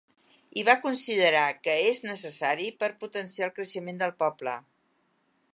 I 0.61 0.61
va 0.69 0.73
considerar 0.85 1.43
que 1.67 1.75
és 1.91 2.01
necessari 2.07 2.67
per 2.85 2.91
potenciar 3.05 3.47
el 3.51 3.57
creixement 3.61 4.05
del 4.05 4.19
poble. 4.25 4.59